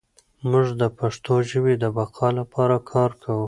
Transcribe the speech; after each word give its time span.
موږ 0.49 0.67
د 0.81 0.83
پښتو 0.99 1.33
ژبې 1.49 1.73
د 1.83 1.85
بقا 1.97 2.27
لپاره 2.39 2.75
کار 2.91 3.11
کوو. 3.21 3.39